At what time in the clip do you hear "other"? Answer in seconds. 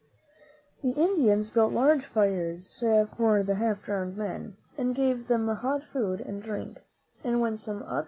7.83-7.99